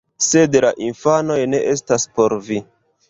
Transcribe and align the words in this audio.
Sed 0.27 0.55
la 0.65 0.71
infanoj 0.85 1.37
ne 1.53 1.59
estas 1.75 2.11
por 2.17 2.37
vi 2.49 2.59